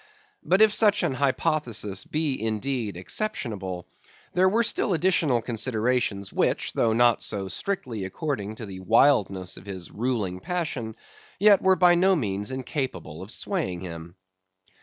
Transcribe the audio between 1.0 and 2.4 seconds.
an hypothesis be